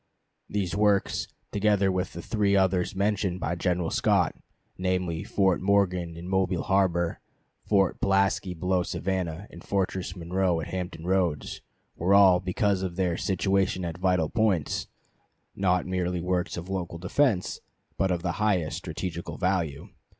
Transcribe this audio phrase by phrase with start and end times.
[0.49, 4.33] These works, together with the three others mentioned by General Scott,
[4.75, 7.19] namely, Fort Morgan in Mobile harbor,
[7.67, 11.61] Fort Pulaski below Savannah, and Fortress Monroe at Hampton Roads,
[11.95, 14.87] were all, because of their situation at vital points,
[15.55, 17.59] not merely works of local defense,
[17.95, 19.89] but of the highest strategical value.